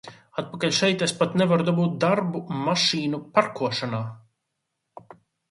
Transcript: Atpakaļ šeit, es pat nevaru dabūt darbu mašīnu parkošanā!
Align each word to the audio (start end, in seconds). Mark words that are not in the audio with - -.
Atpakaļ 0.41 0.71
šeit, 0.77 1.03
es 1.07 1.11
pat 1.19 1.35
nevaru 1.41 1.67
dabūt 1.67 1.91
darbu 2.05 2.41
mašīnu 2.63 3.21
parkošanā! 3.37 4.01